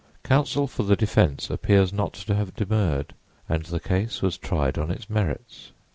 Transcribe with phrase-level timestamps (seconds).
[0.23, 3.13] Counsel for the defense appears not to have demurred
[3.47, 5.73] and the case was tried on its merits.